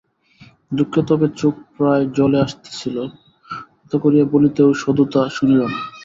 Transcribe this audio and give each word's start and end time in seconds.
দুঃখে 0.71 1.01
তাব 1.07 1.21
চোখে 1.33 1.61
প্রায় 1.75 2.03
জল 2.17 2.33
আসিতেছিল-এত 2.39 3.93
করিয়া 4.03 4.25
বলিতেও 4.33 4.69
সতুদা 4.81 5.21
শুনিল 5.35 5.61
না! 5.65 5.79